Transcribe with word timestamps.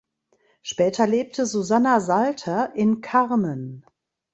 Später 0.63 1.05
lebte 1.05 1.45
Susanna 1.45 1.99
Salter 1.99 2.73
in 2.75 3.01
Carmen. 3.01 3.85